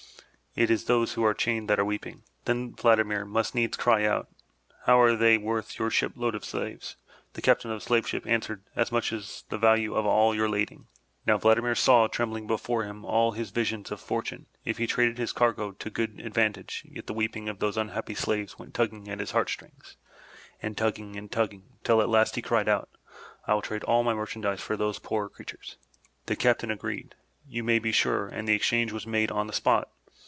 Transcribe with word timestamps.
It 0.53 0.69
is 0.69 0.83
those 0.83 1.13
who 1.13 1.23
are 1.23 1.33
chained 1.33 1.69
that 1.69 1.79
are 1.79 1.85
weeping.*' 1.85 2.23
Then 2.43 2.75
Vladimir 2.75 3.23
must 3.23 3.55
needs 3.55 3.77
cry 3.77 4.03
out, 4.03 4.27
*'How 4.85 5.01
much 5.01 5.13
are 5.13 5.15
they 5.15 5.37
worth— 5.37 5.75
^your 5.77 5.89
ship 5.89 6.11
load 6.17 6.35
of 6.35 6.43
slaves?" 6.43 6.97
and 7.11 7.21
the 7.35 7.41
Captain 7.41 7.71
of 7.71 7.77
the 7.77 7.85
slave 7.85 8.05
ship 8.05 8.27
answered, 8.27 8.61
"As 8.75 8.91
much 8.91 9.13
as 9.13 9.45
the 9.47 9.57
value 9.57 9.95
of 9.95 10.05
all 10.05 10.35
your 10.35 10.49
lading!'' 10.49 10.89
369 11.23 11.25
MY 11.25 11.25
BOOK 11.25 11.29
HOUSE 11.29 11.29
Now 11.29 11.37
Vladimir 11.37 11.75
saw 11.75 12.07
trembling 12.07 12.47
before 12.47 12.83
him 12.83 13.05
all 13.05 13.31
his 13.31 13.51
visions 13.51 13.91
of 13.91 14.01
fortune, 14.01 14.47
if 14.65 14.77
he 14.77 14.85
traded 14.87 15.17
his 15.17 15.31
cargo 15.31 15.71
to 15.71 15.89
good 15.89 16.19
advantage, 16.19 16.83
yet 16.85 17.07
the 17.07 17.13
weeping 17.13 17.47
of 17.47 17.59
those 17.59 17.77
unhappy 17.77 18.13
slaves 18.13 18.59
went 18.59 18.73
tugging 18.73 19.07
at 19.09 19.21
his 19.21 19.31
heart 19.31 19.47
strings, 19.49 19.95
and 20.61 20.77
tugging, 20.77 21.15
and 21.15 21.31
tugging, 21.31 21.77
till 21.85 22.01
at 22.01 22.09
last 22.09 22.35
he 22.35 22.41
cried 22.41 22.67
out, 22.67 22.89
"I 23.47 23.53
will 23.53 23.61
trade 23.61 23.85
all 23.85 24.03
my 24.03 24.13
merchandise 24.13 24.59
for 24.59 24.75
those 24.75 24.99
poor 24.99 25.29
creatures/* 25.29 25.77
The 26.25 26.35
Captain 26.35 26.71
agreed, 26.71 27.15
you 27.47 27.63
may 27.63 27.79
be 27.79 27.93
sure, 27.93 28.27
and 28.27 28.45
the 28.49 28.53
exchange 28.53 28.91
was 28.91 29.07
made 29.07 29.31
on 29.31 29.47
the 29.47 29.53
spot. 29.53 29.89